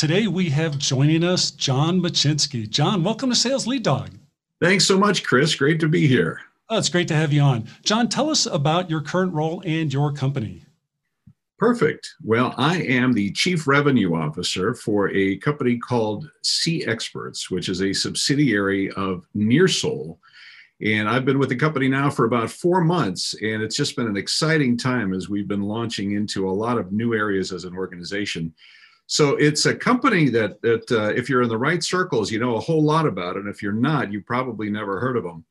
[0.00, 2.66] Today we have joining us John Machinsky.
[2.66, 4.08] John, welcome to Sales Lead Dog.
[4.58, 5.54] Thanks so much, Chris.
[5.54, 6.40] Great to be here.
[6.70, 7.68] Oh, it's great to have you on.
[7.84, 10.62] John, tell us about your current role and your company.
[11.58, 12.14] Perfect.
[12.24, 17.82] Well, I am the Chief Revenue Officer for a company called C Experts, which is
[17.82, 20.16] a subsidiary of Nearsol.
[20.80, 24.08] And I've been with the company now for about four months, and it's just been
[24.08, 27.76] an exciting time as we've been launching into a lot of new areas as an
[27.76, 28.54] organization.
[29.10, 32.54] So it's a company that that uh, if you're in the right circles, you know
[32.54, 33.40] a whole lot about it.
[33.40, 35.44] And if you're not, you probably never heard of them.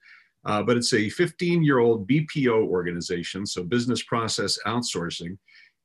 [0.45, 5.37] Uh, but it's a 15-year-old BPO organization, so business process outsourcing.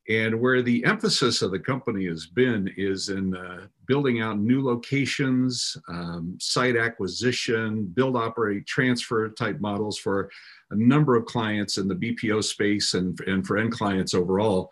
[0.07, 4.63] And where the emphasis of the company has been is in uh, building out new
[4.63, 10.29] locations, um, site acquisition, build, operate, transfer type models for
[10.71, 14.69] a number of clients in the BPO space and, and for end clients overall.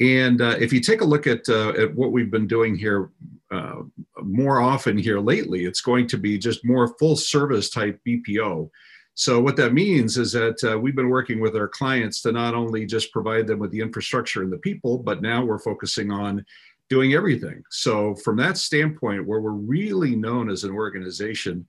[0.00, 3.10] And uh, if you take a look at, uh, at what we've been doing here
[3.50, 3.82] uh,
[4.22, 8.70] more often here lately, it's going to be just more full service type BPO.
[9.14, 12.54] So what that means is that uh, we've been working with our clients to not
[12.54, 16.44] only just provide them with the infrastructure and the people, but now we're focusing on
[16.88, 17.62] doing everything.
[17.70, 21.66] So from that standpoint, where we're really known as an organization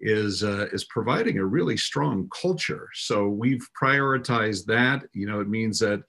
[0.00, 2.88] is uh, is providing a really strong culture.
[2.94, 5.04] So we've prioritized that.
[5.12, 6.02] You know, it means that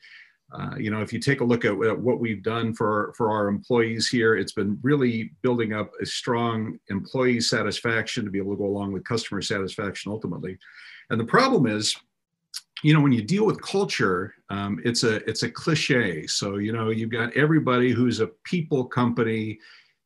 [0.53, 3.31] uh, you know, if you take a look at, at, what we've done for, for
[3.31, 8.53] our employees here, it's been really building up a strong employee satisfaction to be able
[8.53, 10.57] to go along with customer satisfaction ultimately.
[11.09, 11.95] And the problem is,
[12.83, 16.27] you know, when you deal with culture, um, it's a it's a cliche.
[16.27, 19.57] So you know, you've got everybody who's a people company.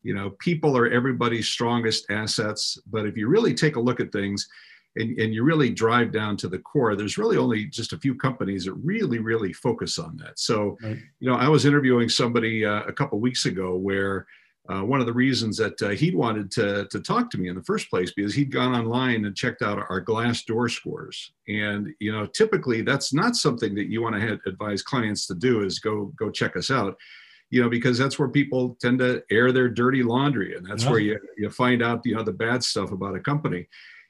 [0.03, 2.79] You know, people are everybody's strongest assets.
[2.89, 4.47] But if you really take a look at things,
[4.95, 8.15] and, and you really drive down to the core, there's really only just a few
[8.15, 10.39] companies that really, really focus on that.
[10.39, 10.97] So, right.
[11.19, 14.25] you know, I was interviewing somebody uh, a couple weeks ago where
[14.69, 17.55] uh, one of the reasons that uh, he'd wanted to, to talk to me in
[17.55, 22.11] the first place because he'd gone online and checked out our Glassdoor scores and you
[22.11, 26.13] know typically that's not something that you want to advise clients to do is go
[26.17, 26.95] go check us out
[27.49, 30.89] you know because that's where people tend to air their dirty laundry and that's yeah.
[30.89, 33.67] where you, you find out you know the bad stuff about a company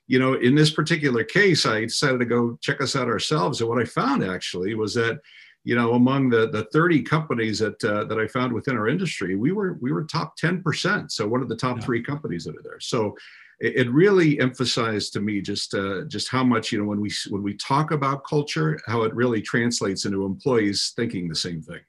[0.10, 3.62] you know, in this particular case, I decided to go check us out ourselves.
[3.62, 5.20] And what I found actually was that,
[5.64, 9.36] you know, among the, the 30 companies that uh, that I found within our industry,
[9.36, 11.12] we were we were top 10%.
[11.12, 11.84] So one of the top yeah.
[11.84, 12.80] three companies that are there.
[12.80, 13.16] So
[13.60, 17.12] it, it really emphasized to me just uh, just how much you know when we
[17.30, 21.82] when we talk about culture, how it really translates into employees thinking the same thing.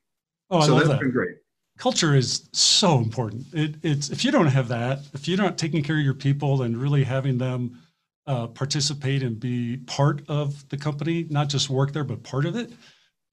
[0.51, 1.01] Oh, so I love that's that.
[1.01, 1.37] been great
[1.79, 3.47] culture is so important.
[3.55, 6.61] It, it's if you don't have that, if you're not taking care of your people
[6.61, 7.81] and really having them
[8.27, 12.57] uh, participate and be part of the company, not just work there, but part of
[12.57, 12.73] it,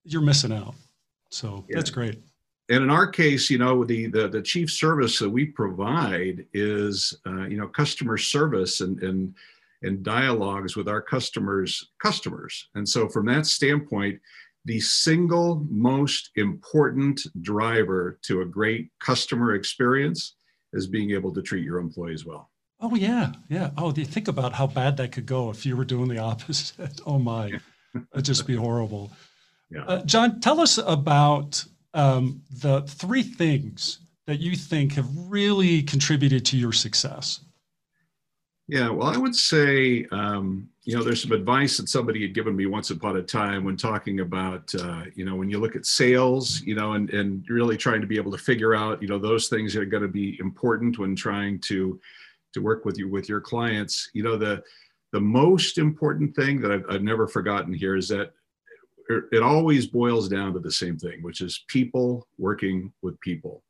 [0.04, 0.74] you're missing out.
[1.30, 1.76] So yeah.
[1.76, 2.20] that's great.
[2.70, 7.18] And in our case, you know, the, the, the chief service that we provide is,
[7.26, 9.34] uh, you know, customer service and, and,
[9.82, 12.68] and dialogues with our customers' customers.
[12.74, 14.20] And so from that standpoint,
[14.64, 20.34] the single most important driver to a great customer experience
[20.74, 22.50] is being able to treat your employees well.
[22.80, 23.70] Oh yeah, yeah.
[23.76, 26.18] Oh, do you think about how bad that could go if you were doing the
[26.18, 27.00] opposite?
[27.06, 27.58] Oh my,
[28.12, 29.10] it'd just be horrible.
[29.70, 29.84] Yeah.
[29.84, 36.44] Uh, John, tell us about um, the three things that you think have really contributed
[36.46, 37.40] to your success.
[38.68, 42.54] Yeah, well, I would say, um, you know, there's some advice that somebody had given
[42.54, 45.86] me once upon a time when talking about, uh, you know, when you look at
[45.86, 49.18] sales, you know, and, and really trying to be able to figure out, you know,
[49.18, 51.98] those things that are going to be important when trying to
[52.52, 54.62] to work with you with your clients you know the
[55.12, 58.32] the most important thing that I've, I've never forgotten here is that
[59.08, 63.62] it always boils down to the same thing which is people working with people.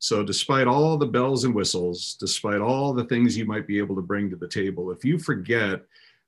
[0.00, 3.94] So despite all the bells and whistles despite all the things you might be able
[3.96, 5.82] to bring to the table if you forget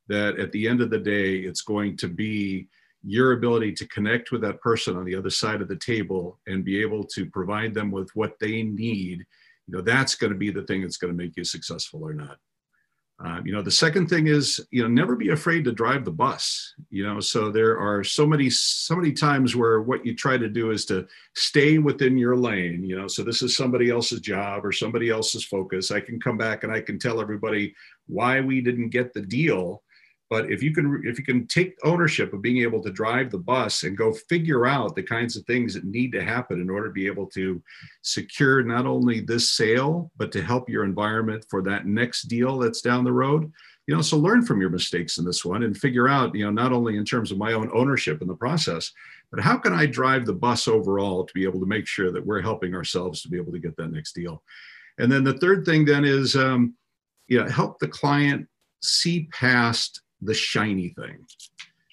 [0.09, 2.69] that at the end of the day it's going to be
[3.03, 6.65] your ability to connect with that person on the other side of the table and
[6.65, 9.27] be able to provide them with what they need
[9.67, 12.15] you know that's going to be the thing that's going to make you successful or
[12.15, 12.39] not
[13.25, 16.11] Uh, you know, the second thing is, you know, never be afraid to drive the
[16.11, 16.75] bus.
[16.91, 20.49] You know, so there are so many, so many times where what you try to
[20.49, 21.07] do is to
[21.37, 22.83] stay within your lane.
[22.83, 25.93] You know, so this is somebody else's job or somebody else's focus.
[25.93, 27.73] I can come back and I can tell everybody
[28.09, 29.84] why we didn't get the deal
[30.31, 33.39] but if you can if you can take ownership of being able to drive the
[33.39, 36.89] bus and go figure out the kinds of things that need to happen in order
[36.89, 37.63] to be able to
[38.03, 42.81] secure not only this sale but to help your environment for that next deal that's
[42.81, 43.51] down the road
[43.87, 46.51] you know so learn from your mistakes in this one and figure out you know
[46.51, 48.93] not only in terms of my own ownership in the process
[49.31, 52.25] but how can i drive the bus overall to be able to make sure that
[52.25, 54.43] we're helping ourselves to be able to get that next deal?
[54.99, 56.75] And then the third thing then is um,
[57.29, 58.47] you know help the client
[58.83, 61.25] see past the shiny thing.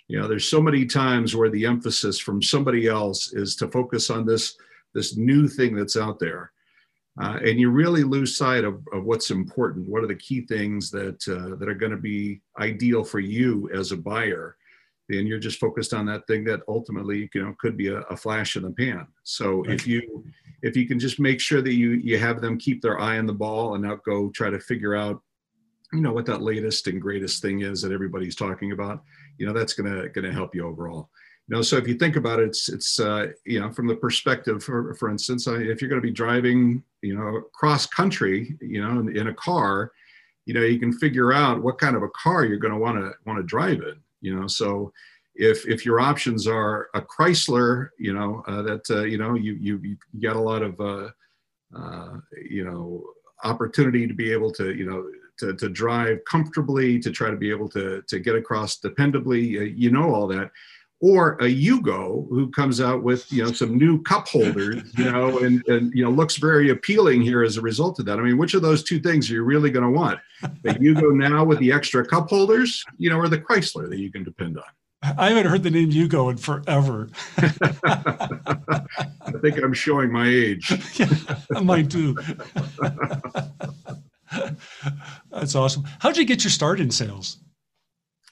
[0.07, 4.09] You know, there's so many times where the emphasis from somebody else is to focus
[4.09, 4.57] on this
[4.93, 6.51] this new thing that's out there,
[7.21, 9.87] uh, and you really lose sight of, of what's important.
[9.87, 13.69] What are the key things that uh, that are going to be ideal for you
[13.73, 14.57] as a buyer?
[15.09, 18.17] And you're just focused on that thing that ultimately, you know, could be a, a
[18.17, 19.07] flash in the pan.
[19.23, 20.25] So if you
[20.61, 23.25] if you can just make sure that you you have them keep their eye on
[23.25, 25.21] the ball and not go try to figure out
[25.93, 29.03] you know what that latest and greatest thing is that everybody's talking about
[29.38, 31.09] you know that's gonna gonna help you overall.
[31.47, 33.95] You know so if you think about it it's it's uh, you know from the
[33.95, 38.81] perspective for for instance if you're going to be driving you know cross country you
[38.81, 39.91] know in, in, a car
[40.45, 42.97] you know you can figure out what kind of a car you're going to want
[42.97, 44.47] to want to drive it you know.
[44.47, 44.93] So
[45.35, 49.53] if if your options are a chrysler you know uh, that uh, you know you
[49.53, 51.09] you you got a lot of uh,
[51.75, 52.17] uh
[52.49, 53.03] you know
[53.43, 55.09] opportunity to be able to you know
[55.41, 59.59] to, to drive comfortably, to try to be able to, to get across dependably.
[59.59, 60.51] Uh, you know all that.
[61.03, 65.39] Or a Yugo who comes out with you know some new cup holders, you know,
[65.39, 68.19] and, and you know looks very appealing here as a result of that.
[68.19, 70.19] I mean, which of those two things are you really going to want?
[70.63, 74.11] The Yugo now with the extra cup holders, you know, or the Chrysler that you
[74.11, 74.63] can depend on?
[75.03, 77.09] I haven't heard the name Yugo in forever.
[77.38, 80.71] I think I'm showing my age.
[80.99, 82.15] yeah, mine too.
[85.31, 85.83] That's awesome.
[85.99, 87.37] How did you get your start in sales?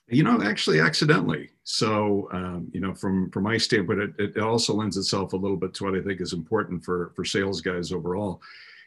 [0.08, 1.50] You know, actually, accidentally.
[1.64, 5.58] So, um, you know, from from my standpoint, it, it also lends itself a little
[5.58, 8.42] bit to what I think is important for for sales guys overall.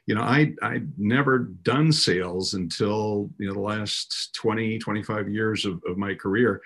[0.07, 5.65] You know, I I'd never done sales until you know the last 20, 25 years
[5.65, 6.61] of, of my career.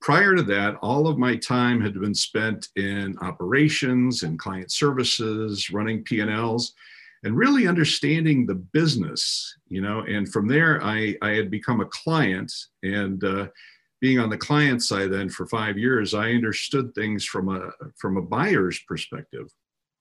[0.00, 5.70] Prior to that, all of my time had been spent in operations and client services,
[5.70, 6.72] running P&Ls
[7.24, 10.00] and really understanding the business, you know.
[10.00, 13.48] And from there, I, I had become a client, and uh,
[14.00, 18.16] being on the client side then for five years, I understood things from a from
[18.16, 19.48] a buyer's perspective,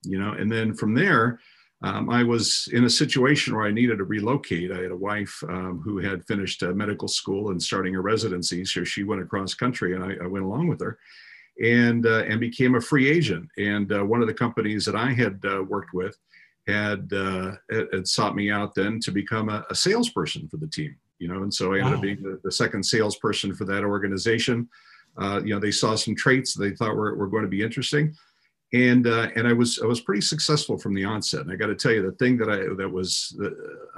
[0.04, 0.34] you know.
[0.34, 1.40] And then from there,
[1.84, 4.72] um, I was in a situation where I needed to relocate.
[4.72, 8.66] I had a wife um, who had finished uh, medical school and starting a residency,
[8.66, 10.98] so she went across country, and I, I went along with her.
[11.60, 13.50] And, uh, and became a free agent.
[13.58, 16.16] And uh, one of the companies that I had uh, worked with
[16.68, 20.96] had uh, had sought me out then to become a, a, salesperson for the team.
[21.20, 21.96] You know, and so I ended wow.
[21.96, 24.68] up being the, the, second salesperson for that organization.
[25.18, 28.14] Uh, you know, they saw some traits they thought were, were going to be interesting,
[28.74, 31.42] and uh, and I was I was pretty successful from the onset.
[31.42, 33.38] And I got to tell you, the thing that I that was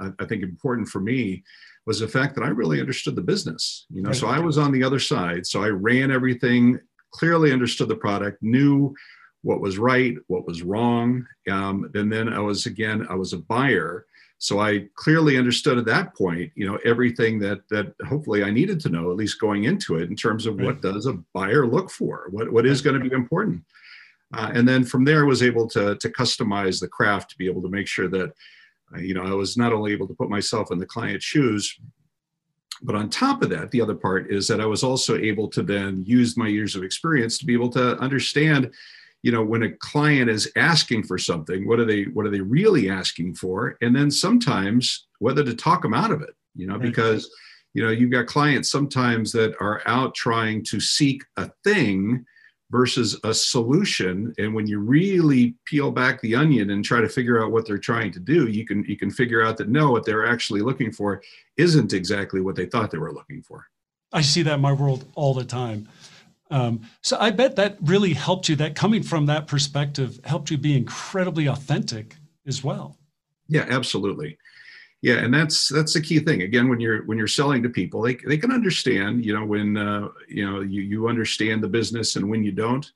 [0.00, 1.42] uh, I think important for me
[1.86, 3.86] was the fact that I really understood the business.
[3.90, 6.78] You know, so I was on the other side, so I ran everything,
[7.10, 8.94] clearly understood the product, knew
[9.42, 11.26] what was right, what was wrong.
[11.50, 14.06] Um, and then I was again, I was a buyer.
[14.38, 18.80] So I clearly understood at that point, you know, everything that that hopefully I needed
[18.80, 20.66] to know, at least going into it, in terms of right.
[20.66, 23.62] what does a buyer look for, what what is going to be important,
[24.32, 27.46] uh, and then from there I was able to to customize the craft to be
[27.46, 28.32] able to make sure that,
[28.94, 31.78] uh, you know, I was not only able to put myself in the client's shoes,
[32.82, 35.62] but on top of that, the other part is that I was also able to
[35.62, 38.70] then use my years of experience to be able to understand
[39.22, 42.40] you know when a client is asking for something what are they what are they
[42.40, 43.76] really asking for?
[43.80, 47.30] And then sometimes whether to talk them out of it you know because
[47.74, 52.24] you know you've got clients sometimes that are out trying to seek a thing
[52.70, 54.32] versus a solution.
[54.38, 57.78] And when you really peel back the onion and try to figure out what they're
[57.78, 60.92] trying to do you can you can figure out that no what they're actually looking
[60.92, 61.22] for
[61.56, 63.66] isn't exactly what they thought they were looking for.
[64.12, 65.88] I see that in my world all the time
[66.50, 68.56] um, so I bet that really helped you.
[68.56, 72.16] That coming from that perspective helped you be incredibly authentic
[72.46, 72.98] as well.
[73.48, 74.38] Yeah, absolutely.
[75.02, 76.42] Yeah, and that's that's the key thing.
[76.42, 79.24] Again, when you're when you're selling to people, they they can understand.
[79.24, 82.90] You know, when uh, you know you you understand the business and when you don't.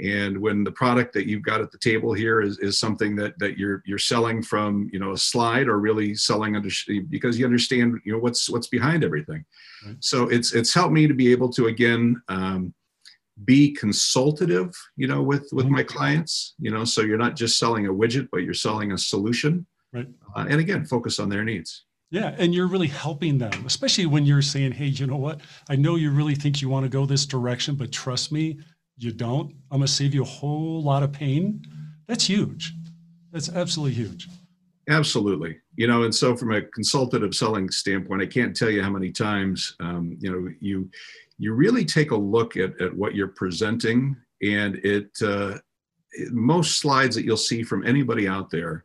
[0.00, 3.38] and when the product that you've got at the table here is, is something that
[3.38, 6.70] that you're you're selling from you know a slide or really selling under
[7.10, 9.44] because you understand you know what's what's behind everything
[9.86, 9.96] right.
[10.00, 12.72] so it's it's helped me to be able to again um,
[13.44, 15.76] be consultative you know with with mm-hmm.
[15.76, 18.98] my clients you know so you're not just selling a widget but you're selling a
[18.98, 23.64] solution right uh, and again focus on their needs yeah, and you're really helping them,
[23.64, 25.40] especially when you're saying, "Hey, you know what?
[25.70, 28.58] I know you really think you want to go this direction, but trust me,
[28.98, 29.50] you don't.
[29.70, 31.62] I'm going to save you a whole lot of pain."
[32.06, 32.74] That's huge.
[33.32, 34.28] That's absolutely huge.
[34.90, 35.56] Absolutely.
[35.76, 39.10] You know, and so from a consultative selling standpoint, I can't tell you how many
[39.10, 40.90] times, um, you know, you
[41.38, 45.58] you really take a look at, at what you're presenting, and it, uh,
[46.12, 48.84] it most slides that you'll see from anybody out there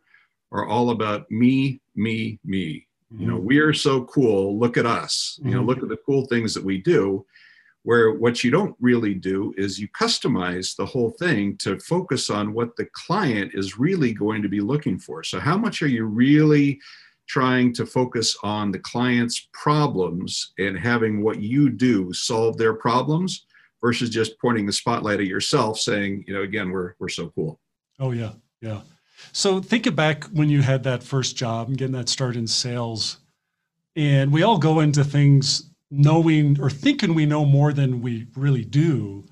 [0.52, 3.22] are all about me, me, me Mm-hmm.
[3.22, 4.60] You know, we are so cool.
[4.60, 5.38] Look at us.
[5.40, 5.50] Mm-hmm.
[5.50, 5.70] You know, mm-hmm.
[5.70, 7.26] look at the cool things that we do.
[7.84, 12.54] Where what you don't really do is you customize the whole thing to focus on
[12.54, 15.24] what the client is really going to be looking for.
[15.24, 16.82] So, how much are you really
[17.28, 23.46] trying to focus on the client's problems and having what you do solve their problems
[23.82, 27.60] versus just pointing the spotlight at yourself saying, you know, again, we're, we're so cool.
[28.00, 28.32] Oh, yeah.
[28.62, 28.82] Yeah.
[29.32, 33.18] So think back when you had that first job and getting that start in sales.
[33.96, 38.64] And we all go into things knowing or thinking we know more than we really
[38.64, 39.26] do.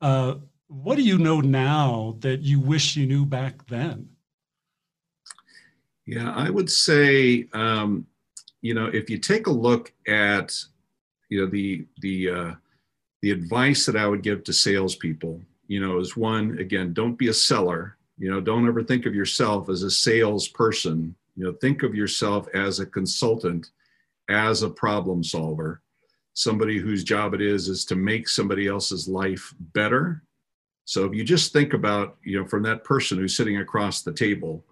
[0.00, 0.34] Uh,
[0.68, 4.09] what do you know now that you wish you knew back then?
[6.10, 8.06] Yeah, I would say, um,
[8.62, 10.54] you know, if you take a look at,
[11.28, 12.54] you know, the the uh,
[13.22, 17.28] the advice that I would give to salespeople, you know, is one again, don't be
[17.28, 21.14] a seller you know, don't ever think of yourself as a salesperson.
[21.36, 23.70] You know, think of yourself as a consultant,
[24.28, 25.80] as a problem solver,
[26.34, 30.22] somebody whose job it is is to make somebody else's life better.
[30.84, 34.12] So if you just think about, you know, from that person who's sitting across the
[34.12, 34.66] table,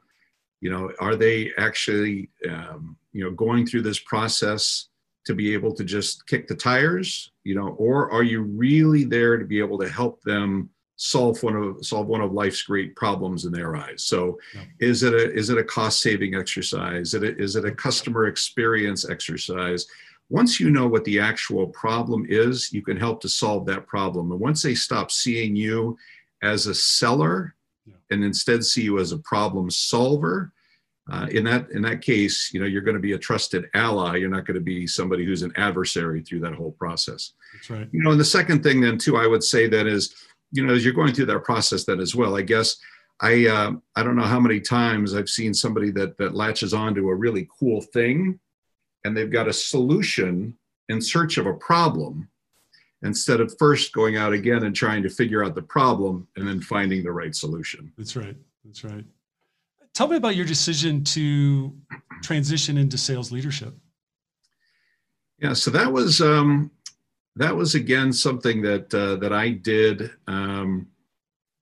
[0.60, 4.88] you know, are they actually, um, you know, going through this process
[5.24, 9.36] to be able to just kick the tires, you know, or are you really there
[9.36, 10.70] to be able to help them?
[11.00, 14.02] solve one of solve one of life's great problems in their eyes.
[14.02, 14.62] So, yeah.
[14.80, 17.14] is it a is it a cost saving exercise?
[17.14, 19.86] Is it a, is it a customer experience exercise?
[20.28, 24.30] Once you know what the actual problem is, you can help to solve that problem.
[24.30, 25.96] And once they stop seeing you
[26.42, 27.54] as a seller
[27.88, 27.94] yeah.
[28.10, 30.52] and instead see you as a problem solver,
[31.10, 34.16] uh, in that in that case, you know you're going to be a trusted ally.
[34.16, 37.32] You're not going to be somebody who's an adversary through that whole process.
[37.54, 37.88] That's right.
[37.92, 40.14] You know, and the second thing then too, I would say that is
[40.52, 42.76] you know, as you're going through that process then as well, I guess
[43.20, 47.08] I uh, I don't know how many times I've seen somebody that that latches onto
[47.08, 48.38] a really cool thing,
[49.04, 50.56] and they've got a solution
[50.88, 52.28] in search of a problem,
[53.02, 56.60] instead of first going out again and trying to figure out the problem and then
[56.60, 57.92] finding the right solution.
[57.96, 58.36] That's right.
[58.64, 59.04] That's right.
[59.94, 61.74] Tell me about your decision to
[62.22, 63.74] transition into sales leadership.
[65.40, 66.70] Yeah, so that was um,
[67.36, 70.88] that was again something that uh, that I did, um,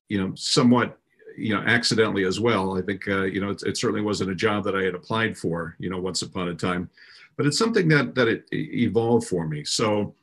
[0.09, 0.99] you know, somewhat,
[1.37, 2.79] you know, accidentally as well.
[2.79, 5.37] I think, uh, you know, it, it, certainly wasn't a job that I had applied
[5.37, 6.89] for, you know, once upon a time,
[7.37, 9.65] but it's something that that it evolved for me.
[9.65, 10.15] So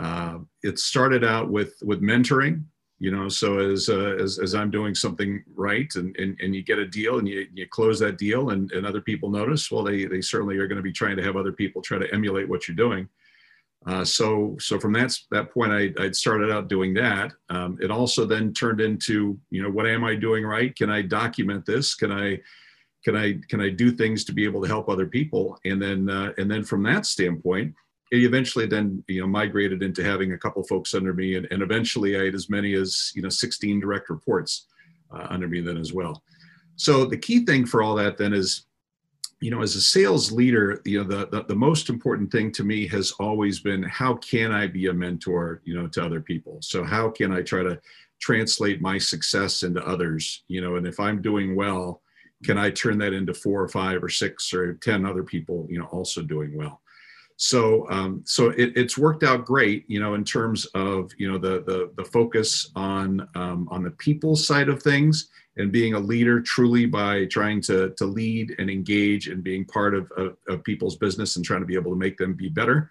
[0.00, 2.64] uh, it started out with with mentoring,
[2.98, 3.28] you know.
[3.28, 6.86] So as uh, as, as I'm doing something right, and, and and you get a
[6.86, 10.22] deal, and you you close that deal, and and other people notice, well, they they
[10.22, 12.76] certainly are going to be trying to have other people try to emulate what you're
[12.76, 13.08] doing.
[13.86, 17.32] Uh, so, so from that that point, I I'd started out doing that.
[17.48, 20.74] Um, it also then turned into, you know, what am I doing right?
[20.76, 21.94] Can I document this?
[21.94, 22.38] Can I,
[23.04, 25.58] can I can I do things to be able to help other people?
[25.64, 27.74] And then uh, and then from that standpoint,
[28.10, 31.62] it eventually then you know migrated into having a couple folks under me, and, and
[31.62, 34.66] eventually I had as many as you know 16 direct reports
[35.10, 36.22] uh, under me then as well.
[36.76, 38.66] So the key thing for all that then is
[39.40, 42.62] you know, as a sales leader, you know, the, the, the, most important thing to
[42.62, 46.58] me has always been how can I be a mentor, you know, to other people?
[46.60, 47.80] So how can I try to
[48.20, 52.02] translate my success into others, you know, and if I'm doing well,
[52.44, 55.78] can I turn that into four or five or six or 10 other people, you
[55.78, 56.82] know, also doing well?
[57.42, 61.38] So, um, so it, it's worked out great, you know, in terms of, you know,
[61.38, 65.98] the, the, the focus on, um, on the people side of things and being a
[65.98, 70.62] leader truly by trying to, to lead and engage and being part of, of, of
[70.64, 72.90] people's business and trying to be able to make them be better.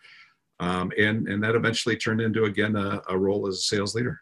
[0.60, 4.20] Um, and, and that eventually turned into, again, a, a role as a sales leader.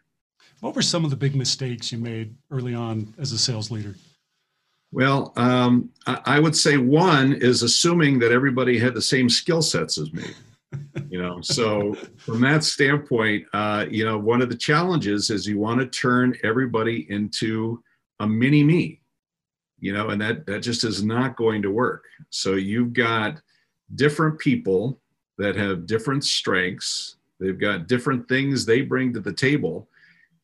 [0.60, 3.94] What were some of the big mistakes you made early on as a sales leader?
[4.90, 9.98] Well, um, I would say one is assuming that everybody had the same skill sets
[9.98, 10.24] as me.
[11.08, 15.58] you know so from that standpoint uh, you know one of the challenges is you
[15.58, 17.82] want to turn everybody into
[18.20, 19.00] a mini me
[19.80, 23.40] you know and that that just is not going to work so you've got
[23.94, 25.00] different people
[25.38, 29.88] that have different strengths they've got different things they bring to the table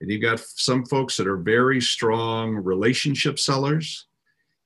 [0.00, 4.06] and you've got some folks that are very strong relationship sellers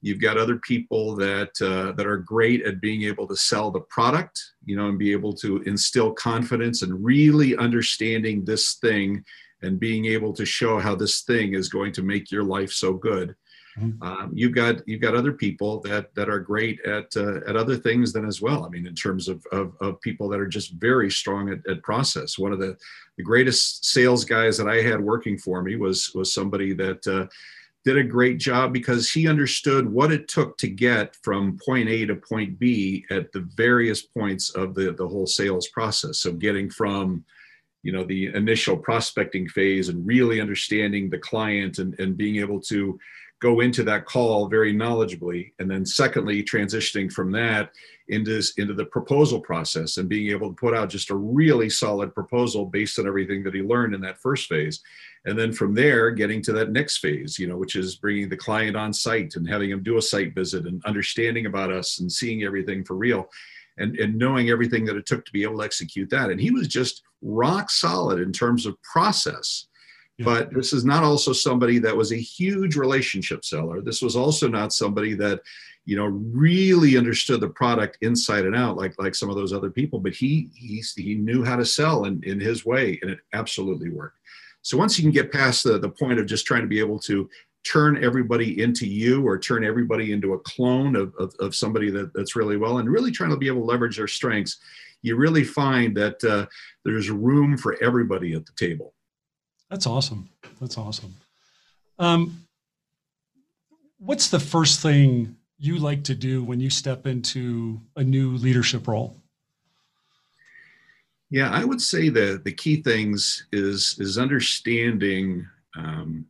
[0.01, 3.81] You've got other people that uh, that are great at being able to sell the
[3.81, 9.25] product, you know, and be able to instill confidence and really understanding this thing
[9.63, 12.93] and being able to show how this thing is going to make your life so
[12.93, 13.35] good.
[13.79, 14.03] Mm-hmm.
[14.03, 17.77] Um, you've got you've got other people that that are great at uh, at other
[17.77, 18.65] things then as well.
[18.65, 21.83] I mean, in terms of, of, of people that are just very strong at, at
[21.83, 22.39] process.
[22.39, 22.77] One of the
[23.17, 27.07] the greatest sales guys that I had working for me was was somebody that.
[27.07, 27.27] Uh,
[27.89, 32.05] did a great job because he understood what it took to get from point A
[32.05, 36.19] to point B at the various points of the, the whole sales process.
[36.19, 37.25] So getting from,
[37.83, 42.61] you know, the initial prospecting phase and really understanding the client and, and being able
[42.63, 43.01] to
[43.41, 45.53] go into that call very knowledgeably.
[45.59, 47.71] And then secondly, transitioning from that
[48.09, 52.15] into, into the proposal process and being able to put out just a really solid
[52.15, 54.83] proposal based on everything that he learned in that first phase
[55.29, 58.37] and then from there getting to that next phase you know which is bringing the
[58.37, 62.11] client on site and having them do a site visit and understanding about us and
[62.11, 63.29] seeing everything for real
[63.79, 66.31] and, and knowing everything that it took to be able to execute that.
[66.31, 69.67] And he was just rock solid in terms of process.
[70.19, 70.25] Yeah.
[70.25, 73.81] but this is not also somebody that was a huge relationship seller.
[73.81, 75.41] This was also not somebody that
[75.85, 79.71] you know really understood the product inside and out like like some of those other
[79.71, 80.01] people.
[80.01, 83.91] But he he, he knew how to sell in, in his way and it absolutely
[83.91, 84.18] worked
[84.69, 86.99] so once you can get past the, the point of just trying to be able
[86.99, 87.27] to
[87.65, 92.13] turn everybody into you or turn everybody into a clone of, of, of somebody that,
[92.13, 94.59] that's really well and really trying to be able to leverage their strengths,
[95.01, 96.45] you really find that uh,
[96.85, 98.93] there's room for everybody at the table.
[99.71, 100.29] That's awesome.
[100.61, 101.15] That's awesome.
[101.99, 102.47] Um,
[103.97, 108.87] what's the first thing you like to do when you step into a new leadership
[108.87, 109.17] role?
[111.31, 116.25] Yeah, I would say that the key things is is understanding um,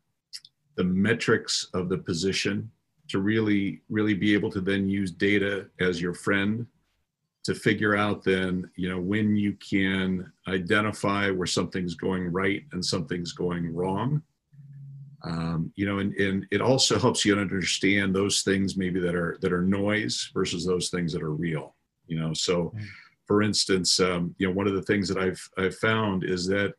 [0.77, 2.71] the metrics of the position
[3.09, 6.67] to really really be able to then use data as your friend
[7.45, 12.85] to figure out then you know when you can identify where something's going right and
[12.85, 14.23] something's going wrong.
[15.25, 19.37] Um, you know and, and it also helps you understand those things maybe that are
[19.43, 21.75] that are noise versus those things that are real
[22.07, 22.85] you know so mm-hmm
[23.29, 26.75] for instance, um, you know, one of the things that I've I've found is that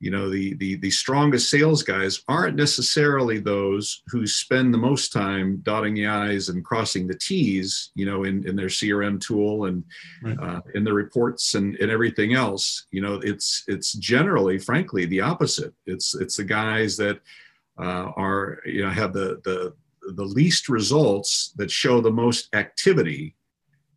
[0.00, 5.12] you know the, the the strongest sales guys aren't necessarily those who spend the most
[5.12, 9.66] time dotting the i's and crossing the t's you know in, in their crm tool
[9.66, 9.84] and
[10.22, 10.38] right.
[10.40, 15.20] uh, in the reports and, and everything else you know it's it's generally frankly the
[15.20, 17.20] opposite it's it's the guys that
[17.78, 19.74] uh, are you know have the the
[20.14, 23.36] the least results that show the most activity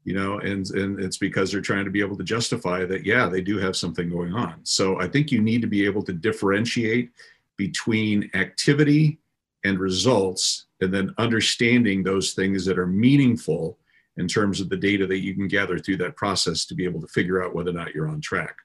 [0.03, 3.27] you know and and it's because they're trying to be able to justify that yeah
[3.27, 4.59] they do have something going on.
[4.63, 7.11] So i think you need to be able to differentiate
[7.57, 9.19] between activity
[9.63, 13.77] and results and then understanding those things that are meaningful
[14.17, 17.01] in terms of the data that you can gather through that process to be able
[17.01, 18.55] to figure out whether or not you're on track.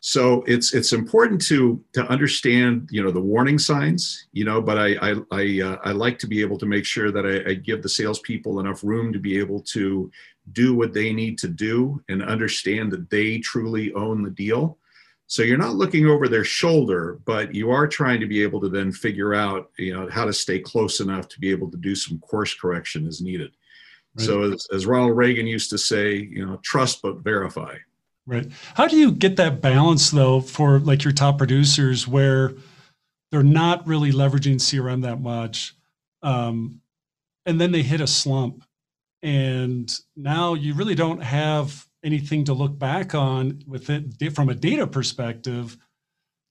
[0.00, 4.78] So it's it's important to to understand you know the warning signs you know but
[4.78, 7.54] i i i, uh, I like to be able to make sure that I, I
[7.54, 10.10] give the salespeople enough room to be able to
[10.52, 14.78] do what they need to do and understand that they truly own the deal.
[15.26, 18.68] So you're not looking over their shoulder, but you are trying to be able to
[18.68, 21.94] then figure out, you know, how to stay close enough to be able to do
[21.94, 23.52] some course correction as needed.
[24.16, 24.26] Right.
[24.26, 27.76] So as, as Ronald Reagan used to say, you know, trust but verify.
[28.26, 28.50] Right.
[28.74, 32.54] How do you get that balance though for like your top producers where
[33.30, 35.74] they're not really leveraging CRM that much,
[36.22, 36.80] um,
[37.46, 38.64] and then they hit a slump
[39.22, 44.54] and now you really don't have anything to look back on with it from a
[44.54, 45.76] data perspective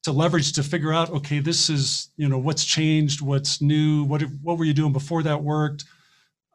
[0.03, 4.21] to leverage to figure out okay this is you know what's changed what's new what
[4.41, 5.85] what were you doing before that worked?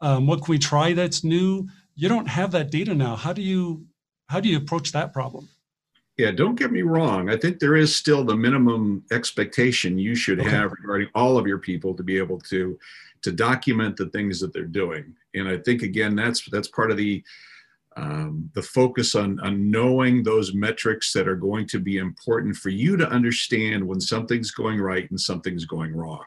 [0.00, 1.68] Um, what can we try that's new?
[1.94, 3.16] You don't have that data now.
[3.16, 3.86] How do you
[4.28, 5.48] how do you approach that problem?
[6.16, 7.28] Yeah don't get me wrong.
[7.28, 10.50] I think there is still the minimum expectation you should okay.
[10.50, 12.78] have regarding all of your people to be able to
[13.24, 15.14] to document the things that they're doing.
[15.34, 17.22] And I think again, that's that's part of the
[17.96, 22.70] um, the focus on, on knowing those metrics that are going to be important for
[22.70, 26.24] you to understand when something's going right and something's going wrong.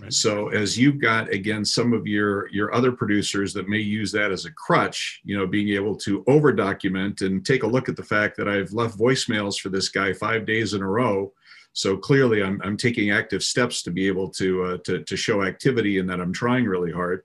[0.00, 0.12] Right.
[0.12, 4.32] So as you've got again some of your your other producers that may use that
[4.32, 7.94] as a crutch, you know, being able to over document and take a look at
[7.96, 11.32] the fact that I've left voicemails for this guy five days in a row.
[11.74, 15.42] So clearly, I'm, I'm taking active steps to be able to, uh, to to show
[15.42, 17.24] activity and that I'm trying really hard.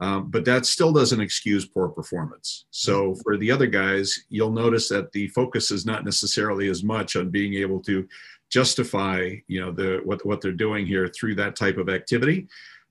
[0.00, 2.66] Um, but that still doesn't excuse poor performance.
[2.70, 3.20] So mm-hmm.
[3.22, 7.30] for the other guys, you'll notice that the focus is not necessarily as much on
[7.30, 8.06] being able to
[8.50, 12.48] justify, you know, the what what they're doing here through that type of activity.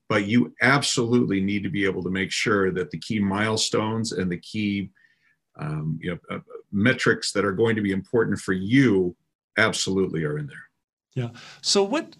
[0.08, 4.32] But you absolutely need to be able to make sure that the key milestones and
[4.32, 4.90] the key
[5.60, 6.40] um, you know, uh,
[6.72, 9.16] metrics that are going to be important for you
[9.58, 10.63] absolutely are in there.
[11.16, 11.30] Yeah.
[11.62, 12.16] So what,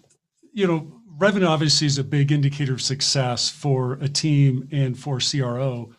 [0.52, 5.18] you know, revenue obviously is a big indicator of success for a team and for
[5.18, 5.92] CRO.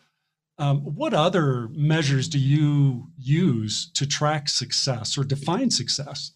[0.58, 6.32] Um, what other measures do you use to track success or define success?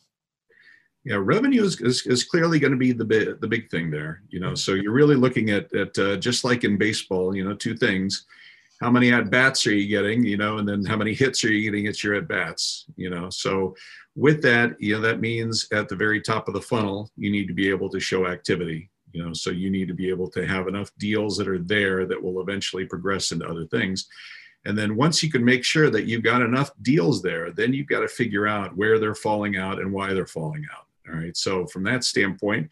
[1.04, 4.22] Yeah, revenue is, is, is clearly going to be the big, the big thing there.
[4.28, 7.54] You know, so you're really looking at, at uh, just like in baseball, you know,
[7.54, 8.26] two things.
[8.82, 11.52] How many at bats are you getting, you know, and then how many hits are
[11.52, 13.30] you getting at your at bats, you know?
[13.30, 13.74] So
[14.16, 17.46] with that, you know, that means at the very top of the funnel, you need
[17.46, 18.90] to be able to show activity.
[19.12, 22.06] You know, so you need to be able to have enough deals that are there
[22.06, 24.08] that will eventually progress into other things.
[24.66, 27.88] And then once you can make sure that you've got enough deals there, then you've
[27.88, 30.86] got to figure out where they're falling out and why they're falling out.
[31.08, 31.36] All right.
[31.36, 32.68] So from that standpoint,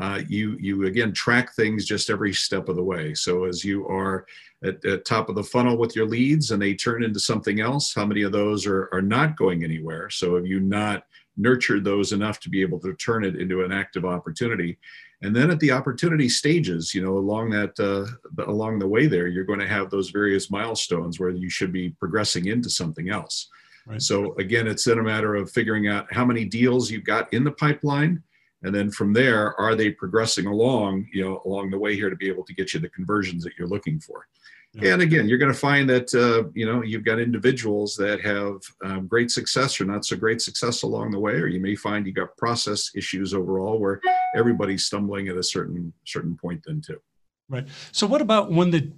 [0.00, 3.12] uh, you you again track things just every step of the way.
[3.14, 4.26] So as you are
[4.64, 7.94] at, at top of the funnel with your leads and they turn into something else,
[7.94, 10.08] how many of those are are not going anywhere?
[10.08, 11.04] So have you not
[11.36, 14.78] nurtured those enough to be able to turn it into an active opportunity?
[15.22, 18.06] And then at the opportunity stages, you know, along that uh,
[18.46, 21.90] along the way there, you're going to have those various milestones where you should be
[21.90, 23.48] progressing into something else.
[23.86, 24.00] Right.
[24.00, 27.44] So again, it's then a matter of figuring out how many deals you've got in
[27.44, 28.22] the pipeline
[28.62, 32.16] and then from there are they progressing along you know along the way here to
[32.16, 34.26] be able to get you the conversions that you're looking for?
[34.72, 34.92] Yeah.
[34.92, 38.60] and again you're going to find that uh, you know you've got individuals that have
[38.84, 42.06] um, great success or not so great success along the way or you may find
[42.06, 44.00] you got process issues overall where
[44.36, 47.00] everybody's stumbling at a certain certain point then too.
[47.48, 47.66] Right.
[47.90, 48.92] So what about when the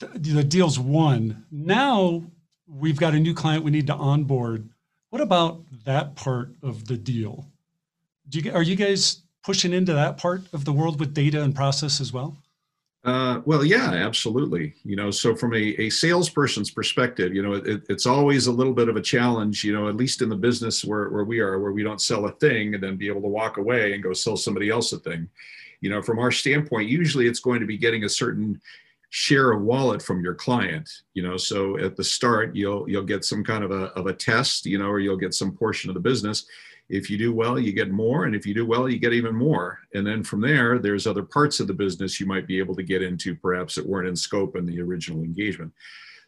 [0.00, 1.44] the deal's won?
[1.50, 2.24] Now
[2.66, 4.68] we've got a new client we need to onboard.
[5.10, 7.46] What about that part of the deal
[8.28, 11.54] do you, are you guys pushing into that part of the world with data and
[11.54, 12.36] process as well?
[13.04, 14.74] Uh, well, yeah, absolutely.
[14.84, 18.74] You know, so from a, a salesperson's perspective, you know, it, it's always a little
[18.74, 21.58] bit of a challenge, you know, at least in the business where, where we are,
[21.60, 24.12] where we don't sell a thing and then be able to walk away and go
[24.12, 25.28] sell somebody else a thing.
[25.80, 28.60] You know, from our standpoint, usually it's going to be getting a certain
[29.10, 33.24] share of wallet from your client you know so at the start you'll you'll get
[33.24, 35.94] some kind of a, of a test you know or you'll get some portion of
[35.94, 36.44] the business
[36.88, 38.24] if you do well, you get more.
[38.24, 39.80] And if you do well, you get even more.
[39.94, 42.82] And then from there, there's other parts of the business you might be able to
[42.82, 45.72] get into, perhaps that weren't in scope in the original engagement.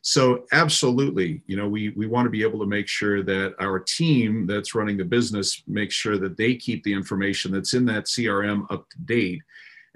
[0.02, 3.78] So absolutely, you know, we, we want to be able to make sure that our
[3.78, 8.06] team that's running the business makes sure that they keep the information that's in that
[8.06, 9.42] CRM up to date.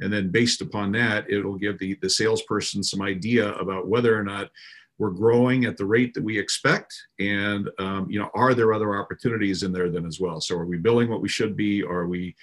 [0.01, 4.25] And then based upon that, it'll give the, the salesperson some idea about whether or
[4.25, 4.51] not
[4.99, 8.97] we're growing at the rate that we expect and um, you know are there other
[8.97, 10.41] opportunities in there then as well?
[10.41, 11.83] So are we billing what we should be?
[11.83, 12.35] Are we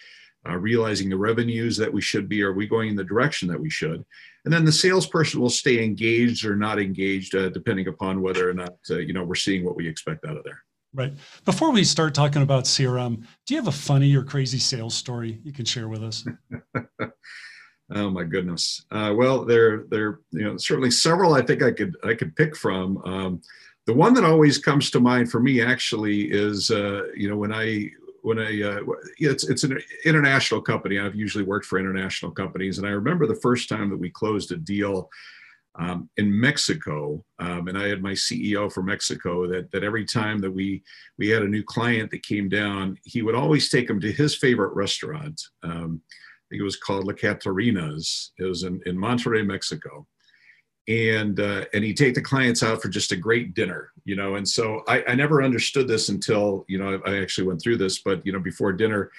[0.47, 2.41] uh, realizing the revenues that we should be?
[2.41, 4.03] Are we going in the direction that we should?
[4.43, 8.53] And then the salesperson will stay engaged or not engaged uh, depending upon whether or
[8.53, 10.63] not uh, you know we're seeing what we expect out of there.
[10.93, 11.13] Right.
[11.45, 15.39] Before we start talking about crm do you have a funny or crazy sales story
[15.43, 16.25] you can share with us
[17.93, 18.85] Oh my goodness.
[18.91, 22.55] Uh, well, there, there, you know, certainly several I think I could I could pick
[22.55, 22.97] from.
[23.03, 23.41] Um,
[23.85, 27.53] the one that always comes to mind for me actually is, uh, you know, when
[27.53, 27.89] I
[28.21, 28.79] when I uh,
[29.17, 30.99] it's it's an international company.
[30.99, 34.51] I've usually worked for international companies, and I remember the first time that we closed
[34.51, 35.09] a deal.
[35.75, 39.47] Um, in Mexico, um, and I had my CEO for Mexico.
[39.47, 40.83] That that every time that we
[41.17, 44.35] we had a new client that came down, he would always take them to his
[44.35, 45.41] favorite restaurant.
[45.63, 46.01] Um,
[46.51, 48.31] think it was called La Catarina's.
[48.37, 50.05] It was in, in Monterrey, Mexico.
[50.87, 54.35] And uh, and he'd take the clients out for just a great dinner, you know.
[54.35, 57.77] And so I, I never understood this until you know I, I actually went through
[57.77, 57.99] this.
[57.99, 59.11] But you know, before dinner,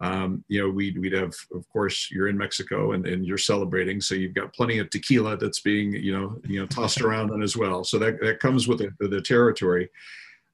[0.00, 4.00] um, you know, we'd, we'd have, of course, you're in Mexico and, and you're celebrating.
[4.00, 7.42] So you've got plenty of tequila that's being, you know, you know, tossed around and
[7.42, 7.82] as well.
[7.82, 9.88] So that, that comes with the, the territory.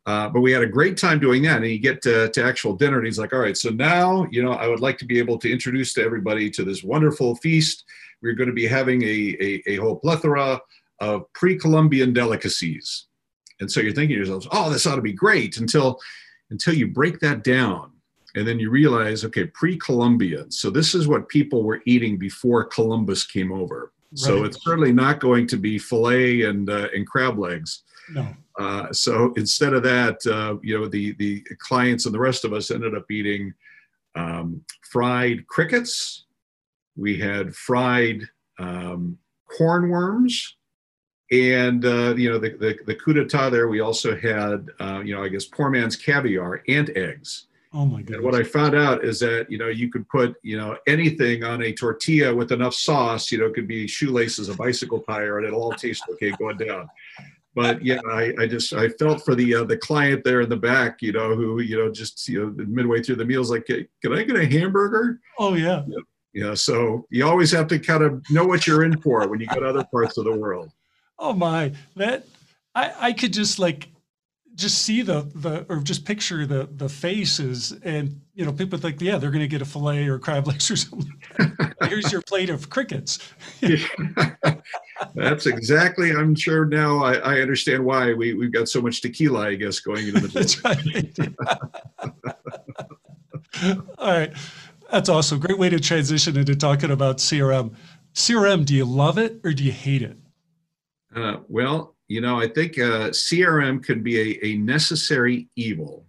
[0.05, 1.59] Uh, but we had a great time doing that.
[1.59, 4.43] And you get to, to, actual dinner, and he's like, "All right, so now, you
[4.43, 7.85] know, I would like to be able to introduce to everybody to this wonderful feast.
[8.21, 10.61] We're going to be having a, a, a whole plethora
[11.01, 13.07] of pre-Columbian delicacies."
[13.61, 16.01] And so you're thinking to yourselves, "Oh, this ought to be great," until
[16.51, 17.93] until you break that down
[18.35, 20.51] and then you realize, okay, pre-Columbian.
[20.51, 23.93] So this is what people were eating before Columbus came over.
[24.13, 24.19] Right.
[24.19, 27.83] So it's certainly not going to be fillet and uh, and crab legs.
[28.11, 28.27] No.
[28.59, 32.53] Uh, so instead of that, uh, you know, the the clients and the rest of
[32.53, 33.53] us ended up eating
[34.15, 36.25] um, fried crickets.
[36.97, 39.19] We had fried um,
[39.57, 40.57] corn worms,
[41.31, 43.69] and uh, you know the, the the coup d'état there.
[43.69, 47.47] We also had uh, you know I guess poor man's caviar and eggs.
[47.75, 48.17] Oh my god!
[48.17, 51.43] And what I found out is that you know you could put you know anything
[51.43, 53.33] on a tortilla with enough sauce.
[53.33, 56.59] You know, it could be shoelaces, a bicycle tire, and it'll all taste okay going
[56.59, 56.89] down.
[57.55, 60.57] But yeah, I, I just I felt for the uh, the client there in the
[60.57, 63.67] back, you know, who you know just you know midway through the meal is like,
[63.67, 65.21] can I get a hamburger?
[65.39, 65.85] Oh yeah.
[65.87, 65.99] Yeah.
[66.33, 66.55] yeah.
[66.55, 69.61] So you always have to kind of know what you're in for when you go
[69.61, 70.71] to other parts of the world.
[71.19, 72.27] Oh my, that
[72.75, 73.87] I I could just like
[74.55, 79.01] just see the the or just picture the the faces and you know people think
[79.01, 81.13] yeah they're going to get a fillet or crab legs or something.
[81.89, 83.19] Here's your plate of crickets.
[85.15, 89.49] That's exactly i'm sure now I, I, understand why we, we've got so much tequila
[89.49, 90.65] i guess going into the that's
[93.99, 94.33] all right.
[94.91, 95.41] That's awesome.
[95.41, 97.75] Great way to transition into talking about crm
[98.15, 100.19] crm do you love it or do you hate it?
[101.15, 106.05] Uh, well you know, I think uh, CRM can be a, a necessary evil.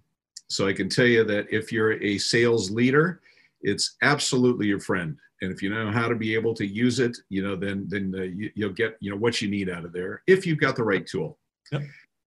[0.50, 3.22] So I can tell you that if you're a sales leader,
[3.62, 5.18] it's absolutely your friend.
[5.42, 8.14] And if you know how to be able to use it, you know, then then
[8.18, 10.76] uh, you, will get you know what you need out of there if you've got
[10.76, 11.38] the right tool.
[11.72, 11.84] Yep.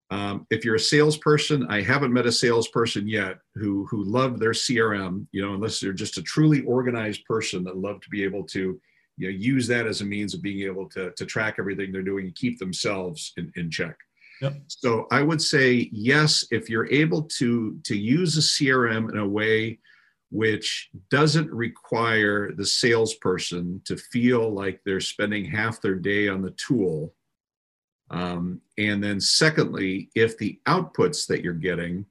[0.10, 4.52] Um, if you're a salesperson, I haven't met a salesperson yet who who loved their
[4.52, 5.28] CRM.
[5.34, 8.80] You know, unless they're just a truly organized person that love to be able to
[9.18, 12.02] you know, use that as a means of being able to, to track everything they're
[12.02, 13.96] doing and keep themselves in, in check.
[14.42, 14.56] Yep.
[14.68, 19.28] So I would say yes, if you're able to to use a CRM in a
[19.28, 19.80] way
[20.32, 26.52] which doesn't require the salesperson to feel like they're spending half their day on the
[26.52, 27.14] tool.
[28.10, 32.06] Um, and then secondly, if the outputs that you're getting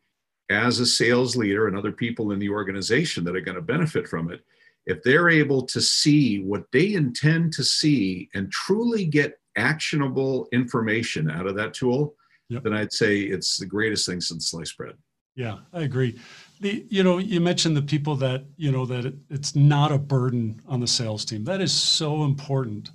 [0.50, 4.08] as a sales leader and other people in the organization that are going to benefit
[4.08, 4.40] from it
[4.86, 11.30] if they're able to see what they intend to see and truly get actionable information
[11.30, 12.14] out of that tool,
[12.48, 12.62] yep.
[12.62, 14.94] then I'd say it's the greatest thing since sliced bread.
[15.36, 16.18] Yeah, I agree.
[16.60, 19.98] The you know you mentioned the people that you know that it, it's not a
[19.98, 21.44] burden on the sales team.
[21.44, 22.90] That is so important.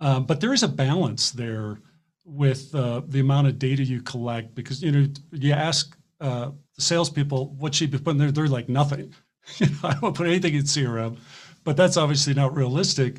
[0.00, 1.80] Um, but there is a balance there
[2.24, 6.82] with uh, the amount of data you collect because you know you ask uh, the
[6.82, 8.30] salespeople what should be put in there.
[8.30, 9.12] They're like nothing.
[9.82, 11.18] I won't put anything in CRM,
[11.64, 13.18] but that's obviously not realistic.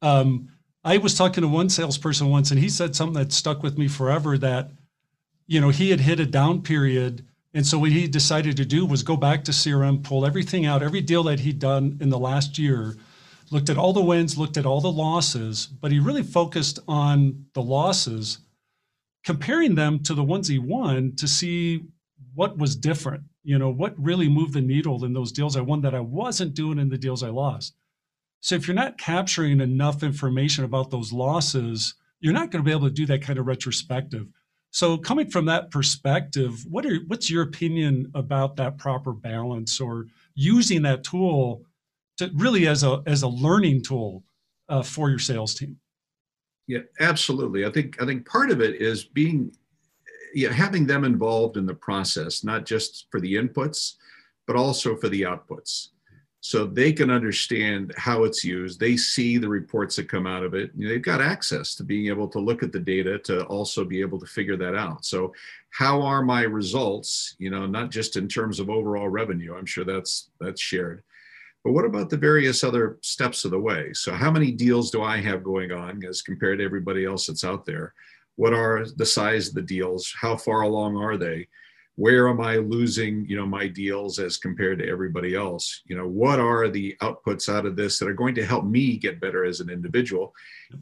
[0.00, 0.48] Um,
[0.84, 3.88] I was talking to one salesperson once, and he said something that stuck with me
[3.88, 4.36] forever.
[4.36, 4.72] That
[5.46, 8.84] you know he had hit a down period, and so what he decided to do
[8.84, 12.18] was go back to CRM, pull everything out, every deal that he'd done in the
[12.18, 12.96] last year,
[13.50, 17.46] looked at all the wins, looked at all the losses, but he really focused on
[17.54, 18.38] the losses,
[19.24, 21.84] comparing them to the ones he won to see
[22.34, 25.80] what was different you know what really moved the needle in those deals i won
[25.80, 27.74] that i wasn't doing in the deals i lost.
[28.40, 32.70] So if you're not capturing enough information about those losses you're not going to be
[32.70, 34.28] able to do that kind of retrospective.
[34.70, 40.06] So coming from that perspective what are what's your opinion about that proper balance or
[40.34, 41.64] using that tool
[42.18, 44.24] to really as a as a learning tool
[44.68, 45.78] uh, for your sales team?
[46.66, 47.66] Yeah absolutely.
[47.66, 49.52] I think i think part of it is being
[50.34, 53.94] yeah, having them involved in the process, not just for the inputs,
[54.46, 55.88] but also for the outputs.
[56.44, 58.80] So they can understand how it's used.
[58.80, 60.72] They see the reports that come out of it.
[60.74, 63.84] You know, they've got access to being able to look at the data to also
[63.84, 65.04] be able to figure that out.
[65.04, 65.32] So,
[65.70, 67.36] how are my results?
[67.38, 69.54] You know, not just in terms of overall revenue.
[69.54, 71.04] I'm sure that's that's shared,
[71.62, 73.92] but what about the various other steps of the way?
[73.92, 77.44] So, how many deals do I have going on as compared to everybody else that's
[77.44, 77.94] out there?
[78.36, 80.12] What are the size of the deals?
[80.18, 81.48] How far along are they?
[81.96, 85.82] Where am i losing you know my deals as compared to everybody else?
[85.84, 88.96] You know what are the outputs out of this that are going to help me
[88.96, 90.34] get better as an individual?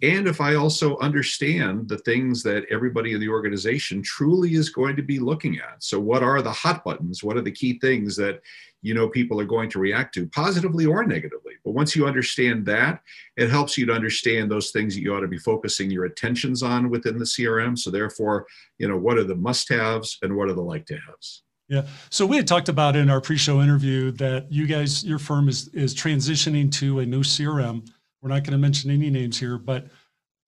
[0.03, 4.95] And if i also understand the things that everybody in the organization truly is going
[4.97, 5.83] to be looking at.
[5.83, 7.25] So what are the hot buttons?
[7.25, 8.41] What are the key things that
[8.81, 12.65] you know people are going to react to positively or negatively but once you understand
[12.67, 13.01] that
[13.37, 16.63] it helps you to understand those things that you ought to be focusing your attentions
[16.63, 18.47] on within the crm so therefore
[18.79, 21.87] you know what are the must haves and what are the like to haves yeah.
[22.11, 25.69] So we had talked about in our pre-show interview that you guys your firm is
[25.69, 27.89] is transitioning to a new crm
[28.21, 29.87] we're not going to mention any names here but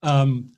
[0.03, 0.51] um,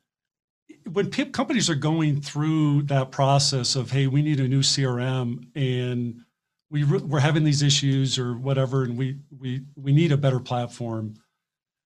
[0.91, 6.24] when companies are going through that process of hey we need a new crm and
[6.69, 11.15] we we're having these issues or whatever, and we we we need a better platform.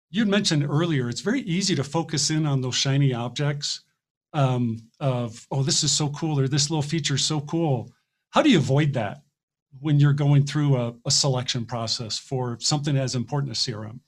[0.10, 3.82] You mentioned earlier it's very easy to focus in on those shiny objects
[4.34, 7.92] um, of oh this is so cool or this little feature is so cool.
[8.32, 9.22] How do you avoid that
[9.80, 14.00] when you're going through a, a selection process for something as important as CRM?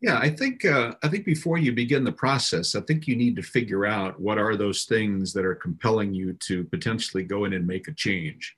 [0.00, 3.36] Yeah, I think uh, I think before you begin the process, I think you need
[3.36, 7.52] to figure out what are those things that are compelling you to potentially go in
[7.52, 8.56] and make a change.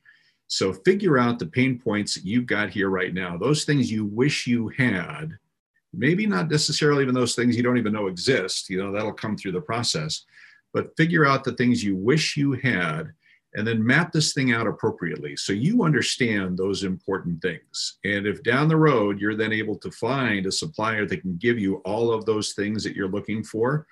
[0.54, 3.36] So figure out the pain points that you've got here right now.
[3.36, 5.36] Those things you wish you had,
[5.92, 8.70] maybe not necessarily even those things you don't even know exist.
[8.70, 10.24] You know that'll come through the process,
[10.72, 13.12] but figure out the things you wish you had
[13.54, 17.98] and then map this thing out appropriately so you understand those important things.
[18.04, 21.58] And if down the road you're then able to find a supplier that can give
[21.58, 23.88] you all of those things that you're looking for,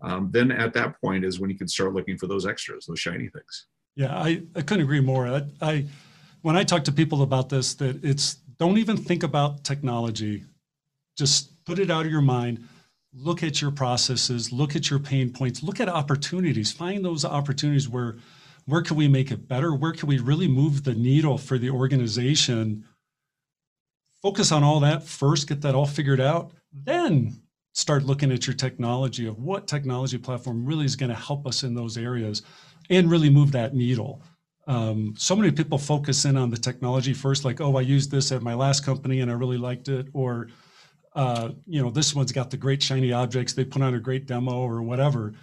[0.00, 3.00] um, then at that point is when you can start looking for those extras, those
[3.00, 3.66] shiny things.
[3.96, 5.26] Yeah, I, I couldn't agree more.
[5.26, 5.86] I, I
[6.46, 10.44] when I talk to people about this, that it's don't even think about technology.
[11.18, 12.68] Just put it out of your mind.
[13.12, 16.70] Look at your processes, look at your pain points, look at opportunities.
[16.70, 18.18] Find those opportunities where
[18.66, 19.74] where can we make it better?
[19.74, 22.84] Where can we really move the needle for the organization?
[24.22, 27.42] Focus on all that first, get that all figured out, then
[27.74, 31.64] start looking at your technology of what technology platform really is going to help us
[31.64, 32.42] in those areas
[32.88, 34.22] and really move that needle.
[34.66, 38.32] Um, so many people focus in on the technology first, like, oh, I used this
[38.32, 40.48] at my last company and I really liked it, or
[41.14, 43.54] uh, you know, this one's got the great shiny objects.
[43.54, 45.34] They put on a great demo or whatever,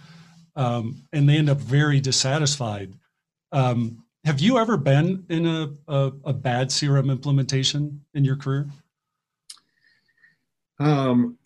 [0.56, 2.94] um, and they end up very dissatisfied.
[3.50, 8.66] Um, have you ever been in a, a, a, bad CRM implementation in your career?
[10.78, 11.36] Um,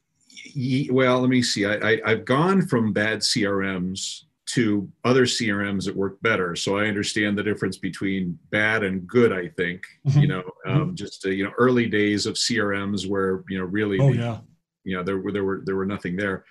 [0.91, 1.67] well, let me see.
[1.67, 6.57] I, I, have gone from bad CRMs to other CRMs that work better.
[6.57, 9.33] So I understand the difference between bad and good.
[9.33, 10.21] I think mm-hmm.
[10.21, 10.95] you know, um, mm-hmm.
[10.95, 14.39] just uh, you know, early days of CRMs where you know really, oh the, yeah,
[14.85, 16.45] you know, there were there were there were nothing there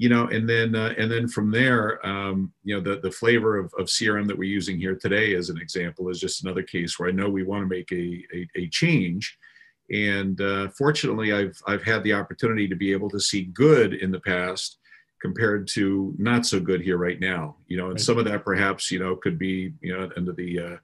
[0.00, 3.58] you know, and then uh, and then from there, um, you know, the the flavor
[3.58, 6.98] of, of CRM that we're using here today, as an example, is just another case
[6.98, 9.36] where I know we want to make a a, a change,
[9.90, 14.10] and uh, fortunately, I've I've had the opportunity to be able to see good in
[14.10, 14.78] the past
[15.20, 17.56] compared to not so good here right now.
[17.68, 18.00] You know, and right.
[18.00, 20.76] some of that perhaps you know could be you know under the uh,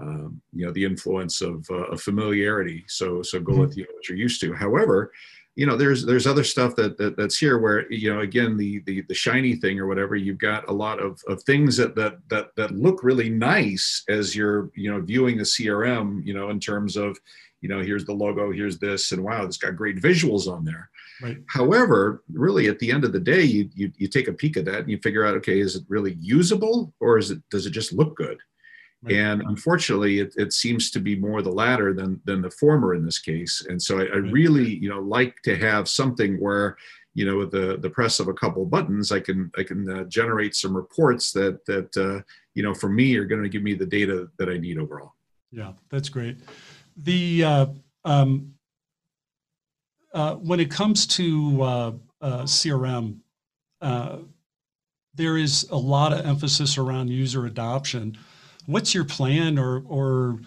[0.00, 2.84] um, you know the influence of, uh, of familiarity.
[2.88, 3.60] So so go mm-hmm.
[3.62, 4.52] with you know, what you're used to.
[4.54, 5.12] However,
[5.56, 8.80] you know there's there's other stuff that, that that's here where you know again the
[8.86, 12.18] the the shiny thing or whatever you've got a lot of, of things that that
[12.28, 16.60] that that look really nice as you're you know viewing the crm you know in
[16.60, 17.18] terms of
[17.60, 20.88] you know here's the logo here's this and wow it's got great visuals on there
[21.22, 21.38] right.
[21.48, 24.64] however really at the end of the day you, you you take a peek at
[24.64, 27.70] that and you figure out okay is it really usable or is it does it
[27.70, 28.38] just look good
[29.02, 29.16] Right.
[29.16, 33.04] And unfortunately, it, it seems to be more the latter than than the former in
[33.04, 33.64] this case.
[33.66, 36.76] And so I, I really, you know, like to have something where,
[37.14, 39.88] you know, with the the press of a couple of buttons, I can I can
[39.88, 42.22] uh, generate some reports that that uh,
[42.54, 45.14] you know for me are going to give me the data that I need overall.
[45.50, 46.36] Yeah, that's great.
[46.98, 47.66] The uh,
[48.04, 48.52] um,
[50.12, 53.18] uh, when it comes to uh, uh, CRM,
[53.80, 54.18] uh,
[55.14, 58.16] there is a lot of emphasis around user adoption
[58.70, 60.38] what's your plan or or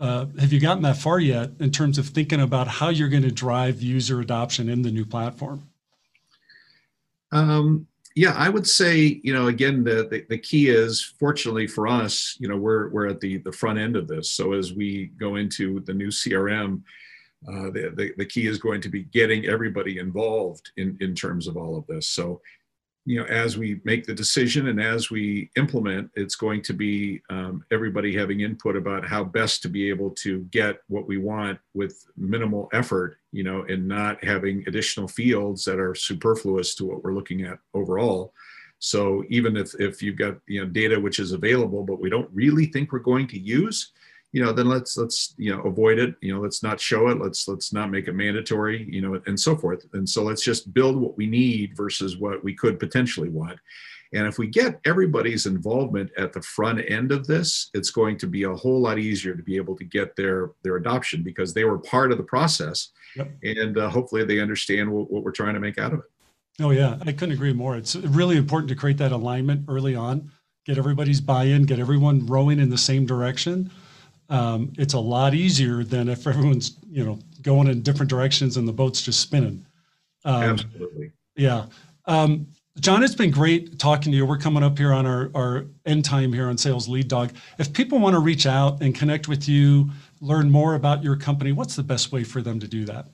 [0.00, 3.22] uh, have you gotten that far yet in terms of thinking about how you're going
[3.22, 5.62] to drive user adoption in the new platform?
[7.32, 7.86] Um,
[8.16, 12.36] yeah, I would say, you know, again, the, the, the, key is fortunately for us,
[12.38, 14.30] you know, we're, we're at the, the front end of this.
[14.30, 16.82] So as we go into the new CRM,
[17.48, 21.46] uh, the, the, the key is going to be getting everybody involved in, in terms
[21.46, 22.08] of all of this.
[22.08, 22.40] So
[23.06, 27.20] you know, as we make the decision and as we implement, it's going to be
[27.28, 31.58] um, everybody having input about how best to be able to get what we want
[31.74, 37.04] with minimal effort, you know, and not having additional fields that are superfluous to what
[37.04, 38.32] we're looking at overall.
[38.78, 42.30] So even if, if you've got, you know, data which is available, but we don't
[42.32, 43.92] really think we're going to use,
[44.34, 46.16] you know, then let's let's you know avoid it.
[46.20, 47.20] You know, let's not show it.
[47.20, 48.84] Let's let's not make it mandatory.
[48.90, 49.86] You know, and so forth.
[49.92, 53.60] And so let's just build what we need versus what we could potentially want.
[54.12, 58.26] And if we get everybody's involvement at the front end of this, it's going to
[58.26, 61.62] be a whole lot easier to be able to get their their adoption because they
[61.62, 63.30] were part of the process, yep.
[63.44, 66.06] and uh, hopefully they understand what, what we're trying to make out of it.
[66.60, 67.76] Oh yeah, I couldn't agree more.
[67.76, 70.32] It's really important to create that alignment early on,
[70.66, 73.70] get everybody's buy-in, get everyone rowing in the same direction
[74.28, 78.66] um, it's a lot easier than if everyone's you know going in different directions and
[78.66, 79.64] the boat's just spinning.
[80.24, 81.12] Um, Absolutely.
[81.36, 81.66] Yeah.
[82.06, 82.46] Um,
[82.80, 84.26] John, it's been great talking to you.
[84.26, 87.32] We're coming up here on our, our end time here on Sales Lead Dog.
[87.58, 89.90] If people want to reach out and connect with you,
[90.20, 93.06] learn more about your company, what's the best way for them to do that?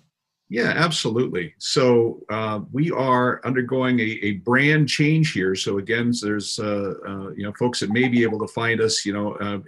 [0.51, 1.55] Yeah, absolutely.
[1.59, 5.55] So uh, we are undergoing a, a, brand change here.
[5.55, 9.07] So again, there's uh, uh, you know folks that may be able to find us.
[9.07, 9.61] You know, uh,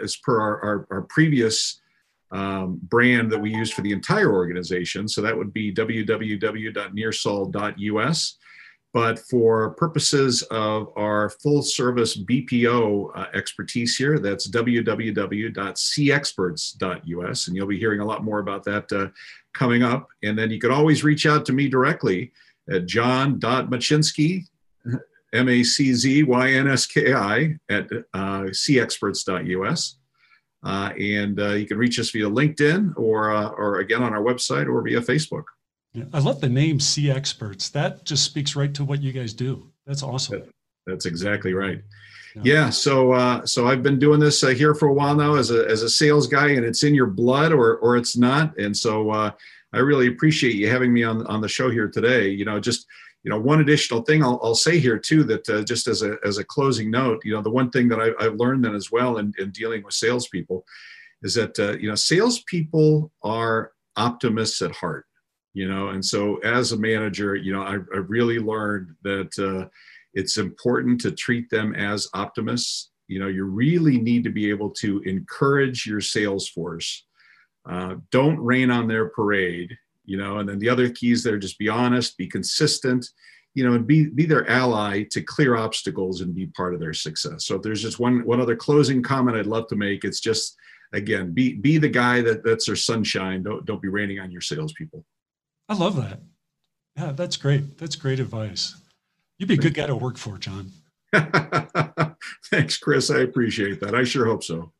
[0.00, 1.80] as per our, our, our previous
[2.30, 5.08] um, brand that we use for the entire organization.
[5.08, 8.36] So that would be www.nearsol.us.
[8.94, 17.46] But for purposes of our full service BPO uh, expertise here, that's www.cexperts.us.
[17.46, 19.08] And you'll be hearing a lot more about that uh,
[19.52, 20.08] coming up.
[20.22, 22.32] And then you can always reach out to me directly
[22.70, 24.44] at john.maczynski,
[25.34, 29.96] M A C Z Y N S K I, at uh, cexperts.us.
[30.64, 34.22] Uh, and uh, you can reach us via LinkedIn or, uh, or again on our
[34.22, 35.44] website or via Facebook.
[35.94, 37.70] Yeah, I love the name C Experts.
[37.70, 39.70] That just speaks right to what you guys do.
[39.86, 40.42] That's awesome.
[40.86, 41.80] That's exactly right.
[42.36, 42.42] Yeah.
[42.44, 45.50] yeah so uh, so I've been doing this uh, here for a while now as
[45.50, 48.56] a as a sales guy, and it's in your blood or or it's not.
[48.58, 49.30] And so uh,
[49.72, 52.28] I really appreciate you having me on on the show here today.
[52.28, 52.86] You know, just
[53.24, 56.16] you know, one additional thing I'll, I'll say here too that uh, just as a
[56.24, 58.90] as a closing note, you know, the one thing that I, have learned then as
[58.92, 60.64] well in, in dealing with salespeople
[61.22, 65.06] is that uh, you know salespeople are optimists at heart
[65.54, 69.68] you know and so as a manager you know i, I really learned that uh,
[70.14, 72.90] it's important to treat them as optimists.
[73.06, 77.04] You know you really need to be able to encourage your sales force.
[77.68, 81.58] Uh, don't rain on their parade you know and then the other keys there just
[81.58, 83.06] be honest be consistent
[83.54, 86.94] you know and be be their ally to clear obstacles and be part of their
[86.94, 87.44] success.
[87.44, 90.56] So if there's just one one other closing comment i'd love to make it's just
[90.94, 94.40] again be be the guy that that's their sunshine don't don't be raining on your
[94.40, 95.04] salespeople
[95.68, 96.20] I love that.
[96.96, 97.78] Yeah, that's great.
[97.78, 98.74] That's great advice.
[99.38, 100.72] You'd be a good guy to work for, John.
[102.50, 103.10] Thanks, Chris.
[103.10, 103.94] I appreciate that.
[103.94, 104.72] I sure hope so.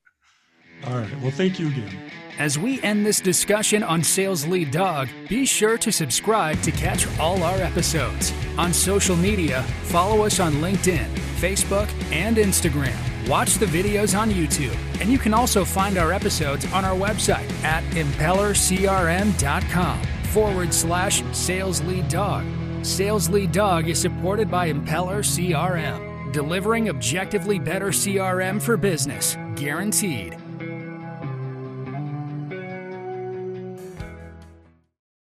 [0.87, 1.21] All right.
[1.21, 2.11] Well, thank you again.
[2.39, 7.09] As we end this discussion on Sales Lead Dog, be sure to subscribe to catch
[7.19, 8.33] all our episodes.
[8.57, 12.97] On social media, follow us on LinkedIn, Facebook, and Instagram.
[13.29, 17.51] Watch the videos on YouTube, and you can also find our episodes on our website
[17.65, 22.45] at impellercrm.com forward slash sales lead dog.
[22.83, 30.37] Sales Lead Dog is supported by Impeller CRM, delivering objectively better CRM for business, guaranteed.